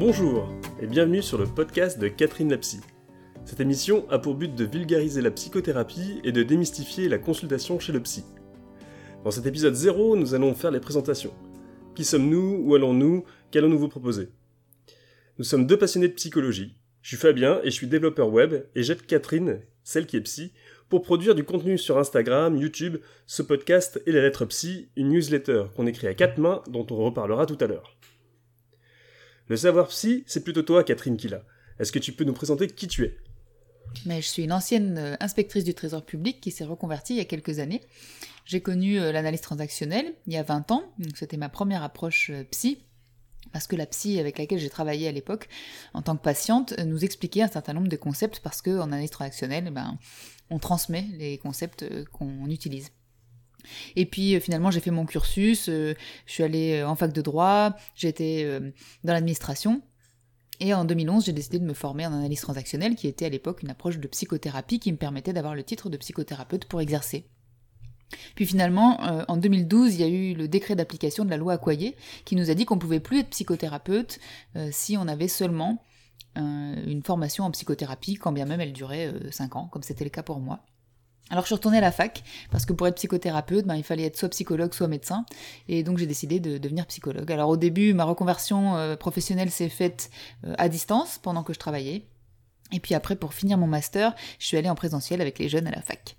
Bonjour 0.00 0.48
et 0.80 0.86
bienvenue 0.86 1.20
sur 1.20 1.36
le 1.36 1.44
podcast 1.44 1.98
de 1.98 2.08
Catherine 2.08 2.48
Lapsy. 2.48 2.80
Cette 3.44 3.60
émission 3.60 4.08
a 4.08 4.18
pour 4.18 4.34
but 4.34 4.54
de 4.54 4.64
vulgariser 4.64 5.20
la 5.20 5.30
psychothérapie 5.30 6.22
et 6.24 6.32
de 6.32 6.42
démystifier 6.42 7.06
la 7.06 7.18
consultation 7.18 7.78
chez 7.78 7.92
le 7.92 8.00
psy. 8.00 8.24
Dans 9.24 9.30
cet 9.30 9.44
épisode 9.44 9.74
0, 9.74 10.16
nous 10.16 10.32
allons 10.32 10.54
faire 10.54 10.70
les 10.70 10.80
présentations. 10.80 11.34
Qui 11.94 12.06
sommes-nous? 12.06 12.62
Où 12.64 12.74
allons-nous? 12.74 13.24
Qu'allons-nous 13.50 13.78
vous 13.78 13.90
proposer? 13.90 14.30
Nous 15.36 15.44
sommes 15.44 15.66
deux 15.66 15.76
passionnés 15.76 16.08
de 16.08 16.14
psychologie. 16.14 16.78
Je 17.02 17.08
suis 17.08 17.18
Fabien 17.18 17.60
et 17.62 17.66
je 17.66 17.74
suis 17.74 17.86
développeur 17.86 18.32
web 18.32 18.54
et 18.74 18.82
j'aide 18.82 19.04
Catherine, 19.04 19.60
celle 19.84 20.06
qui 20.06 20.16
est 20.16 20.22
psy, 20.22 20.54
pour 20.88 21.02
produire 21.02 21.34
du 21.34 21.44
contenu 21.44 21.76
sur 21.76 21.98
Instagram, 21.98 22.56
YouTube, 22.56 22.96
ce 23.26 23.42
podcast 23.42 24.00
et 24.06 24.12
la 24.12 24.22
lettre 24.22 24.46
psy, 24.46 24.88
une 24.96 25.10
newsletter 25.10 25.64
qu'on 25.76 25.86
écrit 25.86 26.06
à 26.06 26.14
quatre 26.14 26.38
mains 26.38 26.62
dont 26.68 26.86
on 26.90 26.96
reparlera 26.96 27.44
tout 27.44 27.58
à 27.60 27.66
l'heure. 27.66 27.99
Le 29.50 29.56
savoir 29.56 29.88
psy, 29.88 30.22
c'est 30.28 30.44
plutôt 30.44 30.62
toi, 30.62 30.84
Catherine, 30.84 31.16
qui 31.16 31.26
l'a. 31.26 31.42
Est-ce 31.80 31.90
que 31.90 31.98
tu 31.98 32.12
peux 32.12 32.22
nous 32.22 32.32
présenter 32.32 32.68
qui 32.68 32.86
tu 32.86 33.02
es? 33.02 33.16
Mais 34.06 34.22
je 34.22 34.28
suis 34.28 34.44
une 34.44 34.52
ancienne 34.52 34.96
euh, 34.96 35.16
inspectrice 35.18 35.64
du 35.64 35.74
Trésor 35.74 36.06
public 36.06 36.40
qui 36.40 36.52
s'est 36.52 36.62
reconvertie 36.62 37.14
il 37.14 37.16
y 37.16 37.20
a 37.20 37.24
quelques 37.24 37.58
années. 37.58 37.80
J'ai 38.44 38.60
connu 38.60 39.00
euh, 39.00 39.10
l'analyse 39.10 39.40
transactionnelle 39.40 40.14
il 40.28 40.34
y 40.34 40.36
a 40.36 40.44
20 40.44 40.70
ans, 40.70 40.84
c'était 41.16 41.36
ma 41.36 41.48
première 41.48 41.82
approche 41.82 42.30
euh, 42.30 42.44
psy. 42.52 42.78
Parce 43.52 43.66
que 43.66 43.74
la 43.74 43.86
psy 43.86 44.20
avec 44.20 44.38
laquelle 44.38 44.60
j'ai 44.60 44.70
travaillé 44.70 45.08
à 45.08 45.12
l'époque 45.12 45.48
en 45.94 46.02
tant 46.02 46.16
que 46.16 46.22
patiente 46.22 46.78
nous 46.78 47.04
expliquait 47.04 47.42
un 47.42 47.48
certain 47.48 47.72
nombre 47.72 47.88
de 47.88 47.96
concepts 47.96 48.38
parce 48.38 48.62
qu'en 48.62 48.82
analyse 48.82 49.10
transactionnelle, 49.10 49.64
eh 49.66 49.72
ben, 49.72 49.98
on 50.50 50.60
transmet 50.60 51.06
les 51.18 51.38
concepts 51.38 51.84
qu'on 52.12 52.46
utilise. 52.46 52.92
Et 53.96 54.06
puis 54.06 54.34
euh, 54.34 54.40
finalement 54.40 54.70
j'ai 54.70 54.80
fait 54.80 54.90
mon 54.90 55.06
cursus, 55.06 55.68
euh, 55.68 55.94
je 56.26 56.32
suis 56.32 56.42
allée 56.42 56.80
euh, 56.80 56.88
en 56.88 56.94
fac 56.94 57.12
de 57.12 57.22
droit, 57.22 57.74
j'étais 57.94 58.60
dans 59.04 59.12
l'administration. 59.12 59.82
Et 60.62 60.74
en 60.74 60.84
2011, 60.84 61.24
j'ai 61.24 61.32
décidé 61.32 61.58
de 61.58 61.64
me 61.64 61.72
former 61.72 62.06
en 62.06 62.12
analyse 62.12 62.42
transactionnelle, 62.42 62.94
qui 62.94 63.08
était 63.08 63.24
à 63.24 63.30
l'époque 63.30 63.62
une 63.62 63.70
approche 63.70 63.98
de 63.98 64.06
psychothérapie 64.06 64.78
qui 64.78 64.92
me 64.92 64.98
permettait 64.98 65.32
d'avoir 65.32 65.54
le 65.54 65.62
titre 65.62 65.88
de 65.88 65.96
psychothérapeute 65.96 66.66
pour 66.66 66.82
exercer. 66.82 67.24
Puis 68.34 68.44
finalement, 68.44 69.00
en 69.28 69.36
2012, 69.38 69.94
il 69.94 70.00
y 70.00 70.04
a 70.04 70.08
eu 70.08 70.34
le 70.34 70.48
décret 70.48 70.76
d'application 70.76 71.24
de 71.24 71.30
la 71.30 71.38
loi 71.38 71.54
Accoyer 71.54 71.96
qui 72.26 72.36
nous 72.36 72.50
a 72.50 72.54
dit 72.54 72.66
qu'on 72.66 72.78
pouvait 72.78 73.00
plus 73.00 73.20
être 73.20 73.30
psychothérapeute 73.30 74.18
si 74.70 74.98
on 74.98 75.08
avait 75.08 75.28
seulement 75.28 75.82
une 76.36 77.02
formation 77.02 77.44
en 77.44 77.50
psychothérapie, 77.52 78.16
quand 78.16 78.32
bien 78.32 78.44
même 78.44 78.60
elle 78.60 78.74
durait 78.74 79.14
5 79.30 79.56
ans, 79.56 79.68
comme 79.68 79.82
c'était 79.82 80.04
le 80.04 80.10
cas 80.10 80.22
pour 80.22 80.40
moi. 80.40 80.60
Alors 81.28 81.44
je 81.44 81.46
suis 81.46 81.54
retournée 81.54 81.78
à 81.78 81.82
la 81.82 81.92
fac, 81.92 82.24
parce 82.50 82.66
que 82.66 82.72
pour 82.72 82.88
être 82.88 82.96
psychothérapeute, 82.96 83.66
ben, 83.66 83.76
il 83.76 83.84
fallait 83.84 84.04
être 84.04 84.16
soit 84.16 84.30
psychologue, 84.30 84.74
soit 84.74 84.88
médecin, 84.88 85.24
et 85.68 85.82
donc 85.82 85.98
j'ai 85.98 86.06
décidé 86.06 86.40
de 86.40 86.58
devenir 86.58 86.86
psychologue. 86.86 87.30
Alors 87.30 87.50
au 87.50 87.56
début, 87.56 87.94
ma 87.94 88.04
reconversion 88.04 88.76
euh, 88.76 88.96
professionnelle 88.96 89.50
s'est 89.50 89.68
faite 89.68 90.10
euh, 90.44 90.54
à 90.58 90.68
distance, 90.68 91.18
pendant 91.22 91.44
que 91.44 91.52
je 91.52 91.58
travaillais, 91.58 92.06
et 92.72 92.80
puis 92.80 92.94
après, 92.94 93.16
pour 93.16 93.34
finir 93.34 93.58
mon 93.58 93.66
master, 93.66 94.14
je 94.38 94.46
suis 94.46 94.56
allée 94.56 94.70
en 94.70 94.74
présentiel 94.74 95.20
avec 95.20 95.38
les 95.38 95.48
jeunes 95.48 95.66
à 95.66 95.70
la 95.70 95.82
fac. 95.82 96.16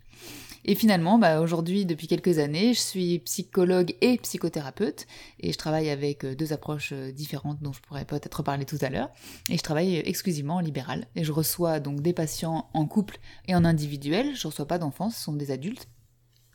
Et 0.65 0.75
finalement, 0.75 1.17
bah, 1.17 1.41
aujourd'hui, 1.41 1.85
depuis 1.85 2.07
quelques 2.07 2.37
années, 2.39 2.73
je 2.73 2.79
suis 2.79 3.19
psychologue 3.19 3.95
et 4.01 4.17
psychothérapeute, 4.17 5.07
et 5.39 5.51
je 5.51 5.57
travaille 5.57 5.89
avec 5.89 6.23
euh, 6.23 6.35
deux 6.35 6.53
approches 6.53 6.93
euh, 6.93 7.11
différentes 7.11 7.61
dont 7.61 7.73
je 7.73 7.81
pourrais 7.81 8.05
peut-être 8.05 8.43
parler 8.43 8.65
tout 8.65 8.77
à 8.81 8.89
l'heure, 8.89 9.09
et 9.49 9.57
je 9.57 9.63
travaille 9.63 9.97
euh, 9.97 10.03
exclusivement 10.05 10.55
en 10.55 10.59
libéral. 10.59 11.07
Et 11.15 11.23
je 11.23 11.31
reçois 11.31 11.79
donc 11.79 12.01
des 12.01 12.13
patients 12.13 12.69
en 12.73 12.85
couple 12.85 13.17
et 13.47 13.55
en 13.55 13.65
individuel, 13.65 14.35
je 14.35 14.47
reçois 14.47 14.67
pas 14.67 14.77
d'enfants, 14.77 15.09
ce 15.09 15.21
sont 15.21 15.33
des 15.33 15.51
adultes, 15.51 15.87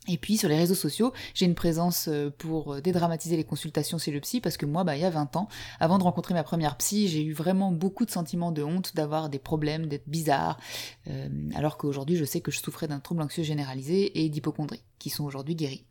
et 0.07 0.17
puis 0.17 0.37
sur 0.37 0.49
les 0.49 0.57
réseaux 0.57 0.75
sociaux, 0.75 1.13
j'ai 1.33 1.45
une 1.45 1.55
présence 1.55 2.07
euh, 2.07 2.29
pour 2.37 2.75
euh, 2.75 2.81
dédramatiser 2.81 3.35
les 3.35 3.43
consultations 3.43 3.97
chez 3.97 4.11
le 4.11 4.19
psy 4.19 4.41
parce 4.41 4.57
que 4.57 4.65
moi, 4.65 4.83
bah, 4.83 4.95
il 4.95 5.01
y 5.01 5.05
a 5.05 5.09
20 5.09 5.35
ans, 5.35 5.47
avant 5.79 5.97
de 5.97 6.03
rencontrer 6.03 6.33
ma 6.33 6.43
première 6.43 6.77
psy, 6.77 7.07
j'ai 7.07 7.23
eu 7.23 7.33
vraiment 7.33 7.71
beaucoup 7.71 8.05
de 8.05 8.11
sentiments 8.11 8.51
de 8.51 8.63
honte, 8.63 8.95
d'avoir 8.95 9.29
des 9.29 9.39
problèmes, 9.39 9.87
d'être 9.87 10.07
bizarre, 10.07 10.59
euh, 11.07 11.27
alors 11.55 11.77
qu'aujourd'hui, 11.77 12.15
je 12.15 12.25
sais 12.25 12.41
que 12.41 12.51
je 12.51 12.59
souffrais 12.59 12.87
d'un 12.87 12.99
trouble 12.99 13.21
anxieux 13.21 13.43
généralisé 13.43 14.23
et 14.23 14.29
d'hypochondrie, 14.29 14.81
qui 14.99 15.09
sont 15.09 15.23
aujourd'hui 15.23 15.55
guéris. 15.55 15.83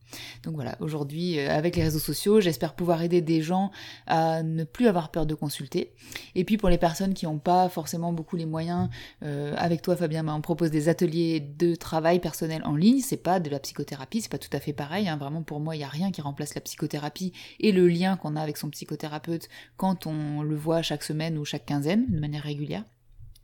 Donc 0.44 0.54
voilà, 0.54 0.76
aujourd'hui, 0.80 1.40
avec 1.40 1.74
les 1.74 1.82
réseaux 1.82 1.98
sociaux, 1.98 2.40
j'espère 2.40 2.74
pouvoir 2.74 3.02
aider 3.02 3.20
des 3.20 3.42
gens 3.42 3.72
à 4.06 4.44
ne 4.44 4.62
plus 4.62 4.86
avoir 4.86 5.10
peur 5.10 5.26
de 5.26 5.34
consulter. 5.34 5.92
Et 6.36 6.44
puis 6.44 6.56
pour 6.58 6.68
les 6.68 6.78
personnes 6.78 7.12
qui 7.12 7.26
n'ont 7.26 7.38
pas 7.38 7.68
forcément 7.68 8.12
beaucoup 8.12 8.36
les 8.36 8.46
moyens, 8.46 8.88
avec 9.22 9.82
toi 9.82 9.96
Fabien, 9.96 10.22
bah, 10.22 10.32
on 10.32 10.40
propose 10.40 10.70
des 10.70 10.88
ateliers 10.88 11.40
de 11.40 11.74
travail 11.74 12.20
personnel 12.20 12.62
en 12.64 12.76
ligne, 12.76 13.00
c'est 13.00 13.16
pas 13.16 13.40
de 13.40 13.50
la 13.50 13.58
psychothérapie 13.58 14.16
c'est 14.20 14.30
pas 14.30 14.38
tout 14.38 14.50
à 14.52 14.60
fait 14.60 14.72
pareil. 14.72 15.08
Hein. 15.08 15.16
Vraiment, 15.16 15.42
pour 15.42 15.60
moi, 15.60 15.74
il 15.74 15.78
n'y 15.78 15.84
a 15.84 15.88
rien 15.88 16.10
qui 16.10 16.20
remplace 16.20 16.54
la 16.54 16.60
psychothérapie 16.60 17.32
et 17.60 17.72
le 17.72 17.88
lien 17.88 18.16
qu'on 18.16 18.36
a 18.36 18.40
avec 18.40 18.56
son 18.56 18.70
psychothérapeute 18.70 19.48
quand 19.76 20.06
on 20.06 20.42
le 20.42 20.56
voit 20.56 20.82
chaque 20.82 21.02
semaine 21.02 21.38
ou 21.38 21.44
chaque 21.44 21.66
quinzaine, 21.66 22.06
de 22.08 22.18
manière 22.18 22.42
régulière. 22.42 22.84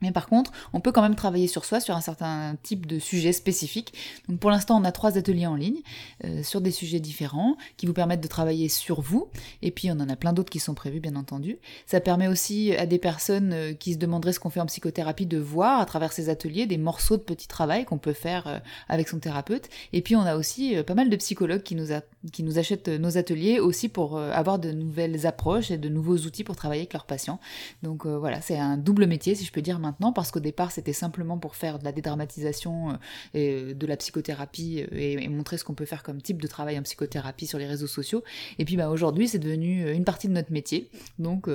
Mais 0.02 0.12
par 0.12 0.26
contre, 0.26 0.52
on 0.72 0.80
peut 0.80 0.92
quand 0.92 1.00
même 1.00 1.14
travailler 1.14 1.46
sur 1.46 1.64
soi, 1.64 1.80
sur 1.80 1.96
un 1.96 2.00
certain 2.00 2.56
type 2.62 2.86
de 2.86 2.98
sujet 2.98 3.32
spécifique. 3.32 3.94
Donc 4.28 4.40
pour 4.40 4.50
l'instant, 4.50 4.78
on 4.78 4.84
a 4.84 4.92
trois 4.92 5.16
ateliers 5.16 5.46
en 5.46 5.54
ligne 5.54 5.80
euh, 6.24 6.42
sur 6.42 6.60
des 6.60 6.72
sujets 6.72 7.00
différents 7.00 7.56
qui 7.76 7.86
vous 7.86 7.92
permettent 7.92 8.20
de 8.20 8.28
travailler 8.28 8.68
sur 8.68 9.00
vous. 9.00 9.28
Et 9.62 9.70
puis 9.70 9.91
on 9.91 9.94
en 9.94 10.08
a 10.08 10.16
plein 10.16 10.32
d'autres 10.32 10.50
qui 10.50 10.58
sont 10.58 10.74
prévus, 10.74 11.00
bien 11.00 11.16
entendu. 11.16 11.58
Ça 11.86 12.00
permet 12.00 12.28
aussi 12.28 12.74
à 12.74 12.86
des 12.86 12.98
personnes 12.98 13.52
euh, 13.52 13.72
qui 13.72 13.94
se 13.94 13.98
demanderaient 13.98 14.32
ce 14.32 14.41
qu'on 14.41 14.50
fait 14.50 14.60
en 14.60 14.66
psychothérapie 14.66 15.26
de 15.26 15.38
voir 15.38 15.80
à 15.80 15.86
travers 15.86 16.12
ces 16.12 16.28
ateliers 16.28 16.66
des 16.66 16.78
morceaux 16.78 17.16
de 17.16 17.22
petit 17.22 17.48
travail 17.48 17.84
qu'on 17.84 17.98
peut 17.98 18.12
faire 18.12 18.46
euh, 18.48 18.58
avec 18.88 19.08
son 19.08 19.20
thérapeute. 19.20 19.68
Et 19.92 20.02
puis 20.02 20.16
on 20.16 20.22
a 20.22 20.36
aussi 20.36 20.76
pas 20.86 20.94
mal 20.94 21.10
de 21.10 21.16
psychologues 21.16 21.62
qui 21.62 21.76
nous, 21.76 21.92
a, 21.92 22.00
qui 22.32 22.42
nous 22.42 22.58
achètent 22.58 22.88
nos 22.88 23.16
ateliers 23.16 23.60
aussi 23.60 23.88
pour 23.88 24.18
avoir 24.18 24.58
de 24.58 24.72
nouvelles 24.72 25.26
approches 25.26 25.70
et 25.70 25.78
de 25.78 25.88
nouveaux 25.88 26.16
outils 26.16 26.44
pour 26.44 26.56
travailler 26.56 26.82
avec 26.82 26.92
leurs 26.92 27.06
patients. 27.06 27.38
Donc 27.82 28.06
voilà, 28.06 28.41
c'est 28.41 28.58
un 28.58 28.76
double 28.76 29.06
métier, 29.06 29.34
si 29.34 29.44
je 29.44 29.52
peux 29.52 29.62
dire 29.62 29.78
maintenant 29.78 29.91
parce 30.14 30.30
qu'au 30.30 30.41
départ 30.41 30.72
c'était 30.72 30.92
simplement 30.92 31.38
pour 31.38 31.56
faire 31.56 31.78
de 31.78 31.84
la 31.84 31.92
dédramatisation 31.92 32.91
euh, 32.91 32.94
et 33.34 33.75
de 33.75 33.86
la 33.86 33.97
psychothérapie 33.97 34.82
euh, 34.82 34.86
et, 34.92 35.28
montrer 35.28 35.58
ce 35.58 35.64
qu'on 35.64 35.75
peut 35.75 35.84
faire 35.84 36.03
comme 36.03 36.20
type 36.20 36.41
de 36.41 36.47
travail 36.47 36.78
en 36.78 36.82
psychothérapie 36.82 37.47
sur 37.47 37.58
les 37.58 37.66
réseaux 37.66 37.86
sociaux. 37.86 38.22
Et 38.58 38.64
puis 38.64 38.76
bah, 38.76 38.91
aujourd'hui 38.91 39.28
c'est 39.28 39.38
devenu 39.38 39.84
euh, 39.84 39.94
une 39.94 40.04
partie 40.04 40.28
de 40.28 40.32
notre 40.32 40.53
métier. 40.53 40.91
Donc 41.19 41.48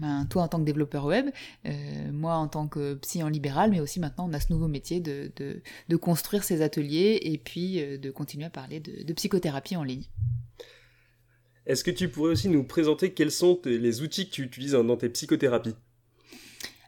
ben, 0.00 0.26
toi 0.26 0.42
en 0.42 0.48
tant 0.48 0.58
que 0.58 0.64
développeur 0.64 1.04
web, 1.04 1.26
moi 2.10 2.34
en 2.34 2.48
tant 2.48 2.66
que 2.66 2.94
psy 2.94 3.22
en 3.22 3.28
libéral, 3.28 3.70
mais 3.70 3.80
aussi 3.80 4.00
maintenant 4.00 4.28
on 4.28 4.32
a 4.32 4.40
ce 4.40 4.52
nouveau 4.52 4.68
métier 4.68 5.00
de, 5.00 5.96
construire 5.96 6.44
ces 6.44 6.62
ateliers 6.62 7.20
et 7.22 7.38
puis 7.38 7.80
de 7.98 8.10
continuer 8.10 8.46
à 8.46 8.50
parler 8.50 8.80
de, 8.80 9.12
psychothérapie 9.12 9.76
en 9.76 9.84
ligne. 9.84 10.04
Est-ce 11.66 11.84
que 11.84 11.90
tu 11.90 12.08
pourrais 12.08 12.30
aussi 12.30 12.48
nous 12.48 12.64
présenter 12.64 13.12
quels 13.12 13.30
sont 13.30 13.60
les 13.64 14.02
outils 14.02 14.26
que 14.26 14.32
tu 14.32 14.42
utilises 14.42 14.72
dans 14.72 14.96
tes 14.96 15.08
psychothérapies? 15.10 15.76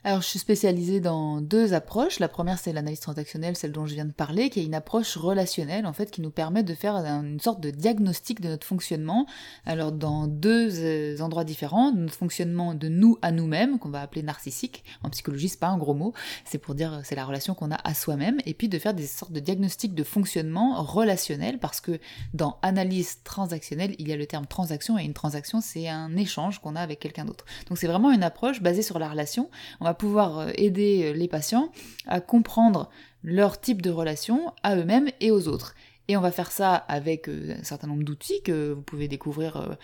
Alors, 0.06 0.20
je 0.20 0.26
suis 0.26 0.38
spécialisée 0.38 1.00
dans 1.00 1.40
deux 1.40 1.72
approches. 1.72 2.18
La 2.18 2.28
première, 2.28 2.58
c'est 2.58 2.74
l'analyse 2.74 3.00
transactionnelle, 3.00 3.56
celle 3.56 3.72
dont 3.72 3.86
je 3.86 3.94
viens 3.94 4.04
de 4.04 4.12
parler, 4.12 4.50
qui 4.50 4.60
est 4.60 4.64
une 4.66 4.74
approche 4.74 5.16
relationnelle, 5.16 5.86
en 5.86 5.94
fait, 5.94 6.10
qui 6.10 6.20
nous 6.20 6.30
permet 6.30 6.62
de 6.62 6.74
faire 6.74 6.96
une 6.96 7.40
sorte 7.40 7.60
de 7.60 7.70
diagnostic 7.70 8.42
de 8.42 8.50
notre 8.50 8.66
fonctionnement. 8.66 9.24
Alors, 9.64 9.92
dans 9.92 10.26
deux 10.26 10.78
euh, 10.82 11.22
endroits 11.22 11.44
différents, 11.44 11.90
notre 11.90 12.12
fonctionnement 12.12 12.74
de 12.74 12.88
nous 12.88 13.16
à 13.22 13.32
nous-mêmes, 13.32 13.78
qu'on 13.78 13.88
va 13.88 14.02
appeler 14.02 14.22
narcissique. 14.22 14.84
En 15.02 15.08
psychologie, 15.08 15.48
c'est 15.48 15.58
pas 15.58 15.68
un 15.68 15.78
gros 15.78 15.94
mot. 15.94 16.12
C'est 16.44 16.58
pour 16.58 16.74
dire, 16.74 17.00
c'est 17.02 17.14
la 17.14 17.24
relation 17.24 17.54
qu'on 17.54 17.70
a 17.70 17.80
à 17.82 17.94
soi-même. 17.94 18.36
Et 18.44 18.52
puis, 18.52 18.68
de 18.68 18.78
faire 18.78 18.92
des 18.92 19.06
sortes 19.06 19.32
de 19.32 19.40
diagnostics 19.40 19.94
de 19.94 20.04
fonctionnement 20.04 20.82
relationnel, 20.82 21.58
parce 21.58 21.80
que 21.80 21.98
dans 22.34 22.58
analyse 22.60 23.22
transactionnelle, 23.24 23.94
il 23.98 24.06
y 24.06 24.12
a 24.12 24.16
le 24.16 24.26
terme 24.26 24.44
transaction, 24.44 24.98
et 24.98 25.04
une 25.04 25.14
transaction, 25.14 25.62
c'est 25.62 25.88
un 25.88 26.14
échange 26.14 26.58
qu'on 26.58 26.76
a 26.76 26.80
avec 26.82 26.98
quelqu'un 26.98 27.24
d'autre. 27.24 27.46
Donc, 27.70 27.78
c'est 27.78 27.86
vraiment 27.86 28.10
une 28.10 28.22
approche 28.22 28.60
basée 28.60 28.82
sur 28.82 28.98
la 28.98 29.08
relation. 29.08 29.48
Pouvoir 29.94 30.38
euh, 30.38 30.50
aider 30.56 31.04
euh, 31.04 31.12
les 31.12 31.28
patients 31.28 31.70
à 32.06 32.20
comprendre 32.20 32.90
leur 33.22 33.60
type 33.60 33.82
de 33.82 33.90
relation 33.90 34.52
à 34.62 34.76
eux-mêmes 34.76 35.08
et 35.20 35.30
aux 35.30 35.48
autres. 35.48 35.74
Et 36.08 36.16
on 36.16 36.20
va 36.20 36.30
faire 36.30 36.52
ça 36.52 36.74
avec 36.74 37.28
euh, 37.28 37.56
un 37.58 37.64
certain 37.64 37.86
nombre 37.86 38.04
d'outils 38.04 38.42
que 38.42 38.72
vous 38.72 38.82
pouvez 38.82 39.08
découvrir 39.08 39.76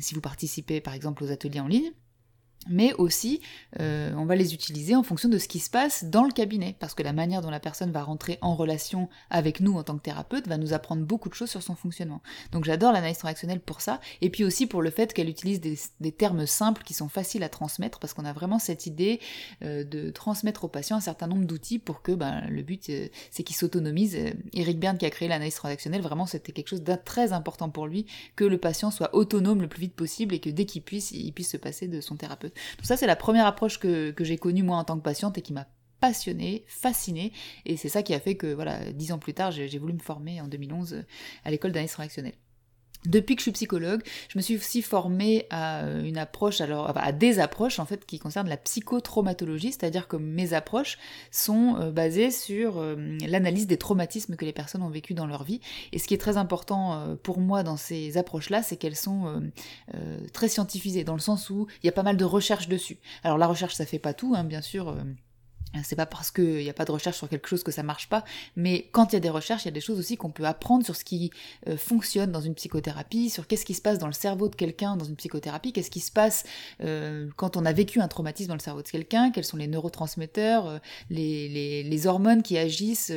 si 0.00 0.14
vous 0.14 0.20
participez 0.20 0.80
par 0.80 0.94
exemple 0.94 1.24
aux 1.24 1.30
ateliers 1.30 1.60
en 1.60 1.68
ligne 1.68 1.92
mais 2.68 2.92
aussi 2.94 3.40
euh, 3.80 4.12
on 4.16 4.26
va 4.26 4.36
les 4.36 4.52
utiliser 4.52 4.94
en 4.94 5.02
fonction 5.02 5.28
de 5.28 5.38
ce 5.38 5.48
qui 5.48 5.60
se 5.60 5.70
passe 5.70 6.04
dans 6.04 6.24
le 6.24 6.32
cabinet, 6.32 6.76
parce 6.78 6.94
que 6.94 7.02
la 7.02 7.12
manière 7.12 7.40
dont 7.40 7.50
la 7.50 7.60
personne 7.60 7.90
va 7.90 8.02
rentrer 8.02 8.38
en 8.42 8.54
relation 8.54 9.08
avec 9.30 9.60
nous 9.60 9.76
en 9.78 9.82
tant 9.82 9.96
que 9.96 10.02
thérapeute 10.02 10.46
va 10.46 10.58
nous 10.58 10.72
apprendre 10.72 11.04
beaucoup 11.04 11.28
de 11.28 11.34
choses 11.34 11.50
sur 11.50 11.62
son 11.62 11.74
fonctionnement. 11.74 12.20
Donc 12.52 12.64
j'adore 12.64 12.92
l'analyse 12.92 13.18
transactionnelle 13.18 13.60
pour 13.60 13.80
ça, 13.80 14.00
et 14.20 14.30
puis 14.30 14.44
aussi 14.44 14.66
pour 14.66 14.82
le 14.82 14.90
fait 14.90 15.12
qu'elle 15.12 15.28
utilise 15.28 15.60
des, 15.60 16.12
termes 16.12 16.46
simples 16.46 16.82
qui 16.82 16.92
sont 16.92 17.08
faciles 17.08 17.42
à 17.42 17.48
transmettre, 17.48 17.98
parce 17.98 18.12
qu'on 18.12 18.24
a 18.24 18.32
vraiment 18.32 18.58
cette 18.58 18.86
idée 18.86 19.20
euh, 19.62 19.84
de 19.84 20.10
transmettre 20.10 20.64
aux 20.64 20.68
patients 20.68 20.96
un 20.96 21.00
certain 21.00 21.28
nombre 21.28 21.46
d'outils 21.46 21.78
pour 21.78 22.02
que 22.02 22.12
ben, 22.12 22.46
le 22.48 22.62
but 22.62 22.90
euh, 22.90 23.08
c'est 23.30 23.42
qu'ils 23.42 23.56
s'autonomisent. 23.56 24.18
Eric 24.52 24.78
Berne 24.78 24.98
qui 24.98 25.06
a 25.06 25.10
créé 25.10 25.28
l'analyse 25.28 25.54
transactionnelle, 25.54 26.02
vraiment 26.02 26.26
c'était 26.26 26.52
quelque 26.52 26.68
chose 26.68 26.82
de 26.82 26.90
très 27.04 27.32
important 27.32 27.70
pour 27.70 27.86
lui, 27.86 28.06
que 28.36 28.44
le 28.44 28.58
patient 28.58 28.90
soit 28.90 29.14
autonome 29.14 29.62
le 29.62 29.68
plus 29.68 29.80
vite 29.80 29.94
possible 29.94 30.34
et 30.34 30.40
que 30.40 30.50
dès 30.50 30.66
qu'il 30.66 30.82
puisse, 30.82 31.12
il 31.12 31.32
puisse 31.32 31.50
se 31.50 31.56
passer 31.56 31.88
de 31.88 32.00
son 32.00 32.16
thérapeute. 32.16 32.49
Donc 32.76 32.86
ça, 32.86 32.96
c'est 32.96 33.06
la 33.06 33.16
première 33.16 33.46
approche 33.46 33.78
que, 33.78 34.14
j'ai 34.20 34.38
connue 34.38 34.62
moi 34.62 34.76
en 34.76 34.84
tant 34.84 34.96
que 34.96 35.02
patiente 35.02 35.38
et 35.38 35.42
qui 35.42 35.52
m'a 35.52 35.66
passionnée, 36.00 36.64
fascinée, 36.66 37.32
et 37.66 37.76
c'est 37.76 37.90
ça 37.90 38.02
qui 38.02 38.14
a 38.14 38.20
fait 38.20 38.34
que, 38.34 38.52
voilà, 38.52 38.90
dix 38.92 39.12
ans 39.12 39.18
plus 39.18 39.34
tard, 39.34 39.50
j'ai 39.50 39.78
voulu 39.78 39.92
me 39.92 39.98
former 39.98 40.40
en 40.40 40.48
2011 40.48 41.04
à 41.44 41.50
l'école 41.50 41.72
d'analyse 41.72 41.92
transactionnelle. 41.92 42.34
Depuis 43.06 43.34
que 43.34 43.40
je 43.40 43.44
suis 43.44 43.52
psychologue, 43.52 44.02
je 44.28 44.38
me 44.38 44.42
suis 44.42 44.56
aussi 44.56 44.82
formée 44.82 45.46
à 45.50 45.84
euh, 45.84 46.04
une 46.04 46.18
approche, 46.18 46.60
alors 46.60 46.92
à 46.96 47.12
des 47.12 47.38
approches 47.38 47.78
en 47.78 47.86
fait 47.86 48.04
qui 48.04 48.18
concernent 48.18 48.48
la 48.48 48.56
psychotraumatologie, 48.56 49.72
c'est-à-dire 49.72 50.06
que 50.06 50.16
mes 50.16 50.52
approches 50.52 50.98
sont 51.30 51.76
euh, 51.78 51.90
basées 51.90 52.30
sur 52.30 52.78
euh, 52.78 52.96
l'analyse 53.26 53.66
des 53.66 53.78
traumatismes 53.78 54.36
que 54.36 54.44
les 54.44 54.52
personnes 54.52 54.82
ont 54.82 54.90
vécu 54.90 55.14
dans 55.14 55.26
leur 55.26 55.44
vie. 55.44 55.60
Et 55.92 55.98
ce 55.98 56.06
qui 56.06 56.14
est 56.14 56.18
très 56.18 56.36
important 56.36 57.16
pour 57.22 57.38
moi 57.38 57.62
dans 57.62 57.76
ces 57.76 58.18
approches-là, 58.18 58.62
c'est 58.62 58.76
qu'elles 58.76 58.96
sont 58.96 59.50
très 60.32 60.48
scientifisées, 60.48 61.04
dans 61.04 61.14
le 61.14 61.20
sens 61.20 61.50
où 61.50 61.66
il 61.82 61.86
y 61.86 61.88
a 61.88 61.92
pas 61.92 62.02
mal 62.02 62.16
de 62.16 62.24
recherches 62.24 62.68
dessus. 62.68 62.98
Alors 63.24 63.38
la 63.38 63.46
recherche, 63.46 63.74
ça 63.74 63.86
fait 63.86 63.98
pas 63.98 64.14
tout, 64.14 64.34
hein, 64.36 64.44
bien 64.44 64.62
sûr. 64.62 64.96
C'est 65.84 65.96
pas 65.96 66.06
parce 66.06 66.30
qu'il 66.32 66.58
n'y 66.58 66.68
a 66.68 66.74
pas 66.74 66.84
de 66.84 66.90
recherche 66.90 67.16
sur 67.16 67.28
quelque 67.28 67.48
chose 67.48 67.62
que 67.62 67.70
ça 67.70 67.82
marche 67.82 68.08
pas, 68.08 68.24
mais 68.56 68.88
quand 68.90 69.12
il 69.12 69.14
y 69.14 69.16
a 69.16 69.20
des 69.20 69.30
recherches, 69.30 69.62
il 69.64 69.66
y 69.66 69.68
a 69.68 69.72
des 69.72 69.80
choses 69.80 69.98
aussi 70.00 70.16
qu'on 70.16 70.30
peut 70.30 70.44
apprendre 70.44 70.84
sur 70.84 70.96
ce 70.96 71.04
qui 71.04 71.30
euh, 71.68 71.76
fonctionne 71.76 72.32
dans 72.32 72.40
une 72.40 72.54
psychothérapie, 72.54 73.30
sur 73.30 73.46
qu'est-ce 73.46 73.64
qui 73.64 73.74
se 73.74 73.82
passe 73.82 73.98
dans 73.98 74.08
le 74.08 74.12
cerveau 74.12 74.48
de 74.48 74.56
quelqu'un 74.56 74.96
dans 74.96 75.04
une 75.04 75.14
psychothérapie, 75.14 75.72
qu'est-ce 75.72 75.90
qui 75.90 76.00
se 76.00 76.10
passe 76.10 76.44
euh, 76.82 77.28
quand 77.36 77.56
on 77.56 77.64
a 77.64 77.72
vécu 77.72 78.00
un 78.00 78.08
traumatisme 78.08 78.48
dans 78.48 78.54
le 78.54 78.60
cerveau 78.60 78.82
de 78.82 78.88
quelqu'un, 78.88 79.30
quels 79.30 79.44
sont 79.44 79.56
les 79.56 79.68
neurotransmetteurs, 79.68 80.66
euh, 80.66 80.78
les, 81.08 81.82
les, 81.84 82.06
hormones 82.06 82.42
qui 82.42 82.56
agissent, 82.56 83.12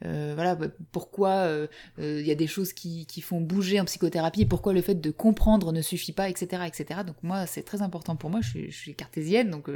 voilà, 0.00 0.54
bah, 0.54 0.68
pourquoi 0.92 1.50
il 1.98 2.24
y 2.24 2.30
a 2.30 2.36
des 2.36 2.46
choses 2.46 2.72
qui, 2.72 3.04
qui, 3.06 3.20
font 3.20 3.40
bouger 3.40 3.80
en 3.80 3.84
psychothérapie, 3.84 4.46
pourquoi 4.46 4.72
le 4.72 4.80
fait 4.80 4.94
de 4.94 5.10
comprendre 5.10 5.72
ne 5.72 5.82
suffit 5.82 6.12
pas, 6.12 6.28
etc. 6.28 6.62
etc. 6.68 7.00
Donc 7.04 7.16
moi, 7.22 7.46
c'est 7.46 7.64
très 7.64 7.82
important 7.82 8.14
pour 8.14 8.30
moi, 8.30 8.40
je 8.40 8.48
suis, 8.48 8.70
je 8.70 8.76
suis 8.76 8.94
cartésienne, 8.94 9.50
donc 9.50 9.68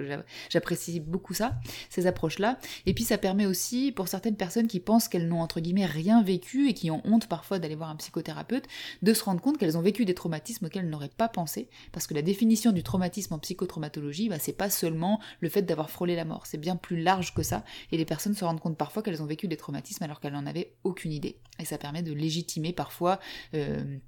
j'apprécie 0.48 1.00
beaucoup 1.00 1.34
ça, 1.34 1.54
ces 1.90 2.06
approches 2.06 2.21
là 2.38 2.58
Et 2.86 2.94
puis 2.94 3.04
ça 3.04 3.18
permet 3.18 3.46
aussi, 3.46 3.92
pour 3.92 4.08
certaines 4.08 4.36
personnes 4.36 4.66
qui 4.66 4.80
pensent 4.80 5.08
qu'elles 5.08 5.28
n'ont 5.28 5.40
entre 5.40 5.60
guillemets 5.60 5.86
rien 5.86 6.22
vécu 6.22 6.68
et 6.68 6.74
qui 6.74 6.90
ont 6.90 7.02
honte 7.04 7.26
parfois 7.26 7.58
d'aller 7.58 7.74
voir 7.74 7.90
un 7.90 7.96
psychothérapeute, 7.96 8.64
de 9.02 9.14
se 9.14 9.24
rendre 9.24 9.40
compte 9.40 9.58
qu'elles 9.58 9.76
ont 9.76 9.82
vécu 9.82 10.04
des 10.04 10.14
traumatismes 10.14 10.66
auxquels 10.66 10.84
elles 10.84 10.90
n'auraient 10.90 11.08
pas 11.08 11.28
pensé. 11.28 11.68
Parce 11.92 12.06
que 12.06 12.14
la 12.14 12.22
définition 12.22 12.72
du 12.72 12.82
traumatisme 12.82 13.34
en 13.34 13.38
psychotraumatologie, 13.38 14.28
bah, 14.28 14.38
c'est 14.38 14.52
pas 14.52 14.70
seulement 14.70 15.20
le 15.40 15.48
fait 15.48 15.62
d'avoir 15.62 15.90
frôlé 15.90 16.16
la 16.16 16.24
mort, 16.24 16.46
c'est 16.46 16.58
bien 16.58 16.76
plus 16.76 17.02
large 17.02 17.34
que 17.34 17.42
ça. 17.42 17.64
Et 17.90 17.96
les 17.96 18.04
personnes 18.04 18.34
se 18.34 18.44
rendent 18.44 18.60
compte 18.60 18.76
parfois 18.76 19.02
qu'elles 19.02 19.22
ont 19.22 19.26
vécu 19.26 19.48
des 19.48 19.56
traumatismes 19.56 20.04
alors 20.04 20.20
qu'elles 20.20 20.32
n'en 20.32 20.46
avaient 20.46 20.74
aucune 20.84 21.12
idée. 21.12 21.38
Et 21.58 21.64
ça 21.64 21.78
permet 21.78 22.02
de 22.02 22.12
légitimer 22.12 22.72
parfois 22.72 23.20
euh, 23.54 23.98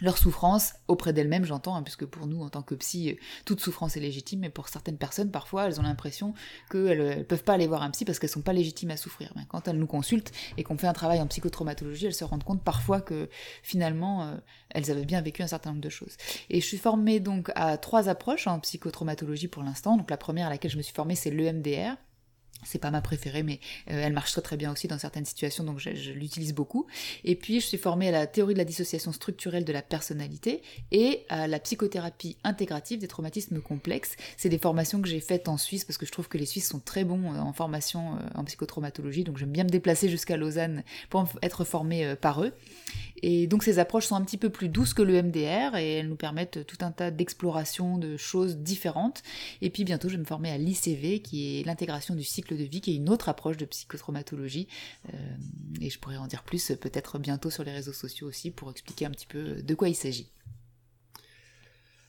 leur 0.00 0.18
souffrance 0.18 0.74
auprès 0.88 1.12
d'elles-mêmes, 1.12 1.44
j'entends, 1.44 1.76
hein, 1.76 1.82
puisque 1.82 2.06
pour 2.06 2.26
nous, 2.26 2.42
en 2.42 2.48
tant 2.48 2.62
que 2.62 2.74
psy, 2.74 3.18
toute 3.44 3.60
souffrance 3.60 3.96
est 3.96 4.00
légitime, 4.00 4.40
mais 4.40 4.50
pour 4.50 4.68
certaines 4.68 4.96
personnes, 4.96 5.30
parfois, 5.30 5.66
elles 5.66 5.80
ont 5.80 5.82
l'impression 5.82 6.34
qu'elles 6.70 6.98
ne 6.98 7.20
euh, 7.20 7.24
peuvent 7.24 7.44
pas 7.44 7.54
aller 7.54 7.66
voir 7.66 7.82
un 7.82 7.90
psy 7.90 8.04
parce 8.04 8.18
qu'elles 8.18 8.30
sont 8.30 8.42
pas 8.42 8.52
légitimes 8.52 8.90
à 8.90 8.96
souffrir. 8.96 9.32
Quand 9.48 9.68
elles 9.68 9.78
nous 9.78 9.86
consultent 9.86 10.32
et 10.56 10.62
qu'on 10.62 10.76
fait 10.76 10.86
un 10.86 10.92
travail 10.92 11.20
en 11.20 11.26
psychotraumatologie, 11.26 12.06
elles 12.06 12.14
se 12.14 12.24
rendent 12.24 12.44
compte 12.44 12.62
parfois 12.62 13.00
que 13.00 13.28
finalement, 13.62 14.22
euh, 14.22 14.36
elles 14.70 14.90
avaient 14.90 15.04
bien 15.04 15.20
vécu 15.20 15.42
un 15.42 15.46
certain 15.46 15.70
nombre 15.70 15.82
de 15.82 15.88
choses. 15.88 16.16
Et 16.48 16.60
je 16.60 16.66
suis 16.66 16.78
formée 16.78 17.20
donc 17.20 17.50
à 17.54 17.76
trois 17.78 18.08
approches 18.08 18.46
en 18.46 18.60
psychotraumatologie 18.60 19.48
pour 19.48 19.62
l'instant. 19.62 19.96
Donc 19.96 20.10
la 20.10 20.16
première 20.16 20.46
à 20.46 20.50
laquelle 20.50 20.70
je 20.70 20.76
me 20.76 20.82
suis 20.82 20.94
formée, 20.94 21.14
c'est 21.14 21.30
l'EMDR, 21.30 21.96
c'est 22.64 22.78
pas 22.78 22.90
ma 22.90 23.00
préférée, 23.00 23.42
mais 23.42 23.60
euh, 23.90 24.00
elle 24.02 24.12
marche 24.12 24.32
très 24.32 24.42
très 24.42 24.56
bien 24.56 24.72
aussi 24.72 24.88
dans 24.88 24.98
certaines 24.98 25.24
situations, 25.24 25.64
donc 25.64 25.78
je, 25.78 25.90
l'utilise 26.12 26.54
beaucoup. 26.54 26.86
Et 27.24 27.34
puis 27.34 27.60
je 27.60 27.66
suis 27.66 27.78
formée 27.78 28.08
à 28.08 28.12
la 28.12 28.26
théorie 28.26 28.54
de 28.54 28.58
la 28.58 28.64
dissociation 28.64 29.12
structurelle 29.12 29.64
de 29.64 29.72
la 29.72 29.82
personnalité 29.82 30.62
et 30.92 31.24
à 31.28 31.46
la 31.46 31.58
psychothérapie 31.58 32.36
intégrative 32.44 32.98
des 32.98 33.08
traumatismes 33.08 33.60
complexes. 33.60 34.16
C'est 34.36 34.48
des 34.48 34.58
formations 34.58 35.00
que 35.00 35.08
j'ai 35.08 35.20
faites 35.20 35.48
en 35.48 35.56
Suisse 35.56 35.84
parce 35.84 35.98
que 35.98 36.06
je 36.06 36.12
trouve 36.12 36.28
que 36.28 36.38
les 36.38 36.46
Suisses 36.46 36.68
sont 36.68 36.80
très 36.80 37.04
bons 37.04 37.32
euh, 37.32 37.38
en 37.38 37.52
formation 37.52 38.14
euh, 38.14 38.18
en 38.34 38.44
psychotraumatologie, 38.44 39.24
donc 39.24 39.38
j'aime 39.38 39.52
bien 39.52 39.64
me 39.64 39.70
déplacer 39.70 40.08
jusqu'à 40.08 40.36
Lausanne 40.36 40.82
pour 41.08 41.28
être 41.42 41.64
formée 41.64 42.14
par 42.20 42.42
eux. 42.42 42.52
Et 43.22 43.46
donc 43.46 43.62
ces 43.62 43.78
approches 43.78 44.06
sont 44.06 44.16
un 44.16 44.24
petit 44.24 44.38
peu 44.38 44.50
plus 44.50 44.68
douces 44.68 44.94
que 44.94 45.02
le 45.02 45.22
MDR 45.22 45.76
et 45.76 45.98
elles 45.98 46.08
nous 46.08 46.16
permettent 46.16 46.66
tout 46.66 46.78
un 46.80 46.90
tas 46.90 47.10
d'explorations 47.10 47.98
de 47.98 48.16
choses 48.16 48.58
différentes. 48.58 49.22
Et 49.60 49.70
puis 49.70 49.84
bientôt 49.84 50.08
je 50.08 50.14
vais 50.14 50.20
me 50.20 50.24
former 50.24 50.50
à 50.50 50.58
l'ICV 50.58 51.20
qui 51.20 51.60
est 51.60 51.66
l'intégration 51.66 52.14
du 52.14 52.24
cycle 52.24 52.49
de 52.54 52.64
vie, 52.64 52.80
qui 52.80 52.92
est 52.92 52.96
une 52.96 53.10
autre 53.10 53.28
approche 53.28 53.56
de 53.56 53.64
psychotraumatologie. 53.64 54.68
Euh, 55.12 55.16
et 55.80 55.90
je 55.90 55.98
pourrais 55.98 56.16
en 56.16 56.26
dire 56.26 56.42
plus 56.42 56.72
peut-être 56.80 57.18
bientôt 57.18 57.50
sur 57.50 57.64
les 57.64 57.72
réseaux 57.72 57.92
sociaux 57.92 58.28
aussi 58.28 58.50
pour 58.50 58.70
expliquer 58.70 59.06
un 59.06 59.10
petit 59.10 59.26
peu 59.26 59.62
de 59.62 59.74
quoi 59.74 59.88
il 59.88 59.94
s'agit. 59.94 60.30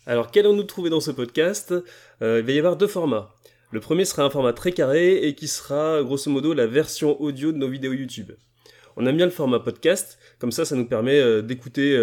Alors 0.06 0.32
qu'allons-nous 0.32 0.64
trouver 0.64 0.90
dans 0.90 1.00
ce 1.00 1.12
podcast? 1.12 1.74
Euh, 2.22 2.40
Il 2.40 2.46
va 2.46 2.52
y 2.52 2.58
avoir 2.58 2.78
deux 2.78 2.88
formats. 2.88 3.36
Le 3.72 3.80
premier 3.80 4.04
sera 4.04 4.24
un 4.24 4.30
format 4.30 4.54
très 4.54 4.72
carré 4.72 5.28
et 5.28 5.36
qui 5.36 5.48
sera 5.48 6.04
grosso 6.04 6.30
modo 6.30 6.54
la 6.54 6.68
version 6.68 7.22
audio 7.22 7.52
de 7.52 7.58
nos 7.58 7.70
vidéos 7.70 7.94
YouTube. 7.94 8.32
On 8.98 9.06
aime 9.06 9.16
bien 9.16 9.26
le 9.26 9.32
format 9.32 9.60
podcast, 9.60 10.20
comme 10.40 10.52
ça 10.52 10.66
ça 10.66 10.76
nous 10.76 10.88
permet 10.88 11.20
euh, 11.20 11.42
d'écouter 11.42 11.96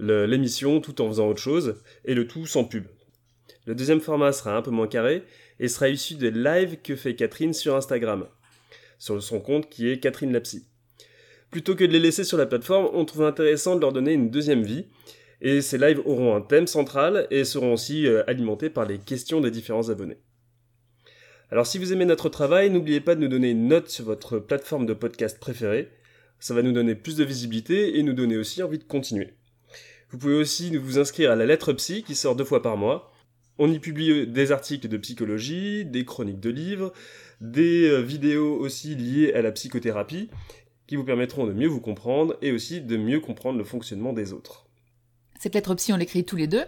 l'émission 0.00 0.80
tout 0.80 1.00
en 1.00 1.08
faisant 1.08 1.28
autre 1.28 1.40
chose, 1.40 1.76
et 2.04 2.14
le 2.14 2.26
tout 2.26 2.46
sans 2.46 2.64
pub. 2.64 2.86
Le 3.66 3.74
deuxième 3.74 4.00
format 4.00 4.32
sera 4.32 4.56
un 4.56 4.62
peu 4.62 4.70
moins 4.70 4.88
carré, 4.88 5.22
et 5.60 5.68
sera 5.68 5.88
issu 5.88 6.14
des 6.14 6.32
lives 6.32 6.78
que 6.82 6.96
fait 6.96 7.14
Catherine 7.14 7.52
sur 7.52 7.76
Instagram, 7.76 8.26
sur 8.98 9.22
son 9.22 9.38
compte 9.38 9.68
qui 9.68 9.88
est 9.88 10.00
Catherine 10.00 10.32
Lapsy. 10.32 10.66
Plutôt 11.52 11.76
que 11.76 11.84
de 11.84 11.92
les 11.92 12.00
laisser 12.00 12.24
sur 12.24 12.38
la 12.38 12.46
plateforme, 12.46 12.88
on 12.92 13.04
trouve 13.04 13.24
intéressant 13.24 13.76
de 13.76 13.80
leur 13.80 13.92
donner 13.92 14.14
une 14.14 14.30
deuxième 14.30 14.62
vie, 14.62 14.86
et 15.40 15.60
ces 15.60 15.78
lives 15.78 16.02
auront 16.04 16.34
un 16.34 16.40
thème 16.40 16.66
central 16.66 17.26
et 17.30 17.44
seront 17.44 17.74
aussi 17.74 18.06
euh, 18.06 18.22
alimentés 18.26 18.70
par 18.70 18.86
les 18.86 18.98
questions 18.98 19.40
des 19.40 19.50
différents 19.50 19.88
abonnés. 19.88 20.18
Alors 21.50 21.66
si 21.66 21.78
vous 21.78 21.92
aimez 21.92 22.04
notre 22.04 22.28
travail, 22.28 22.70
n'oubliez 22.70 23.00
pas 23.00 23.14
de 23.14 23.20
nous 23.20 23.28
donner 23.28 23.50
une 23.50 23.68
note 23.68 23.88
sur 23.88 24.04
votre 24.04 24.38
plateforme 24.38 24.86
de 24.86 24.94
podcast 24.94 25.38
préférée. 25.40 25.88
Ça 26.38 26.54
va 26.54 26.62
nous 26.62 26.72
donner 26.72 26.94
plus 26.94 27.16
de 27.16 27.24
visibilité 27.24 27.98
et 27.98 28.02
nous 28.02 28.12
donner 28.12 28.36
aussi 28.36 28.62
envie 28.62 28.78
de 28.78 28.84
continuer. 28.84 29.34
Vous 30.10 30.18
pouvez 30.18 30.34
aussi 30.34 30.76
vous 30.76 30.98
inscrire 30.98 31.32
à 31.32 31.36
la 31.36 31.46
lettre 31.46 31.72
psy 31.72 32.02
qui 32.02 32.14
sort 32.14 32.36
deux 32.36 32.44
fois 32.44 32.62
par 32.62 32.76
mois. 32.76 33.12
On 33.62 33.70
y 33.70 33.78
publie 33.78 34.26
des 34.26 34.52
articles 34.52 34.88
de 34.88 34.96
psychologie, 34.96 35.84
des 35.84 36.06
chroniques 36.06 36.40
de 36.40 36.48
livres, 36.48 36.94
des 37.42 37.86
euh, 37.86 38.00
vidéos 38.00 38.56
aussi 38.58 38.94
liées 38.94 39.34
à 39.34 39.42
la 39.42 39.52
psychothérapie, 39.52 40.30
qui 40.86 40.96
vous 40.96 41.04
permettront 41.04 41.46
de 41.46 41.52
mieux 41.52 41.68
vous 41.68 41.82
comprendre 41.82 42.38
et 42.40 42.52
aussi 42.52 42.80
de 42.80 42.96
mieux 42.96 43.20
comprendre 43.20 43.58
le 43.58 43.64
fonctionnement 43.64 44.14
des 44.14 44.32
autres. 44.32 44.64
Cette 45.38 45.54
lettre 45.54 45.74
psy, 45.74 45.92
on 45.92 45.98
l'écrit 45.98 46.24
tous 46.24 46.36
les 46.36 46.46
deux, 46.46 46.64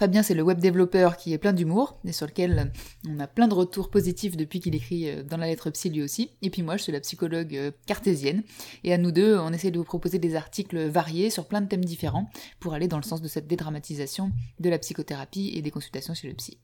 Fabien, 0.00 0.22
c'est 0.22 0.32
le 0.32 0.42
web 0.42 0.58
développeur 0.58 1.18
qui 1.18 1.34
est 1.34 1.38
plein 1.38 1.52
d'humour 1.52 1.98
et 2.06 2.12
sur 2.12 2.26
lequel 2.26 2.72
on 3.06 3.20
a 3.20 3.26
plein 3.26 3.48
de 3.48 3.52
retours 3.52 3.90
positifs 3.90 4.34
depuis 4.34 4.58
qu'il 4.58 4.74
écrit 4.74 5.10
euh, 5.10 5.22
dans 5.22 5.36
la 5.36 5.46
lettre 5.46 5.68
psy 5.68 5.90
lui 5.90 6.02
aussi. 6.02 6.30
Et 6.40 6.48
puis 6.48 6.62
moi, 6.62 6.78
je 6.78 6.84
suis 6.84 6.92
la 6.92 7.00
psychologue 7.00 7.54
euh, 7.54 7.70
cartésienne. 7.84 8.42
Et 8.82 8.94
à 8.94 8.96
nous 8.96 9.12
deux, 9.12 9.36
on 9.38 9.52
essaie 9.52 9.70
de 9.70 9.76
vous 9.76 9.84
proposer 9.84 10.18
des 10.18 10.36
articles 10.36 10.86
variés 10.86 11.28
sur 11.28 11.46
plein 11.46 11.60
de 11.60 11.68
thèmes 11.68 11.84
différents 11.84 12.30
pour 12.60 12.72
aller 12.72 12.88
dans 12.88 12.96
le 12.96 13.02
sens 13.02 13.20
de 13.20 13.28
cette 13.28 13.46
dédramatisation 13.46 14.32
de 14.58 14.70
la 14.70 14.78
psychothérapie 14.78 15.52
et 15.54 15.60
des 15.60 15.70
consultations 15.70 16.14
chez 16.14 16.28
le 16.28 16.34
psy. 16.34 16.56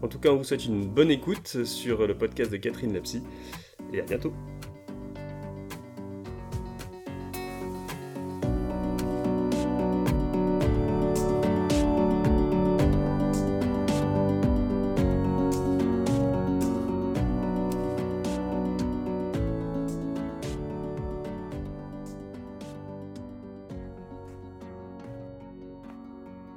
En 0.00 0.06
tout 0.06 0.20
cas, 0.20 0.30
on 0.30 0.36
vous 0.36 0.44
souhaite 0.44 0.66
une 0.66 0.86
bonne 0.86 1.10
écoute 1.10 1.64
sur 1.64 2.06
le 2.06 2.16
podcast 2.16 2.52
de 2.52 2.58
Catherine 2.58 2.94
Lapsy 2.94 3.22
et 3.92 3.98
à 3.98 4.04
bientôt. 4.04 4.32